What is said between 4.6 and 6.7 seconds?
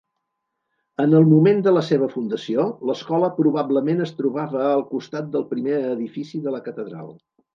al costat del primer edifici de la